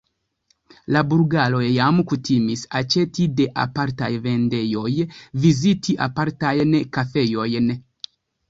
La 0.95 1.01
bulgaroj 1.09 1.61
jam 1.65 1.99
kutimis 2.13 2.63
aĉeti 2.79 3.27
de 3.41 3.47
apartaj 3.65 4.09
vendejoj, 4.25 4.89
viziti 5.45 5.99
apartajn 6.07 6.75
kafejojn. 6.99 7.73